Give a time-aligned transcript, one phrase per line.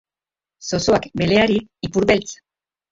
[0.69, 2.29] Zozoak beleari, ipurbeltz!